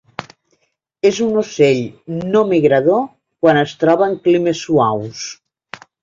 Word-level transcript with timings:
És 1.07 1.17
un 1.25 1.35
ocell 1.41 1.81
no 2.31 2.41
migrador 2.53 3.03
quan 3.45 3.59
es 3.65 3.75
troba 3.83 4.07
en 4.13 4.17
climes 4.29 4.63
suaus. 4.69 5.21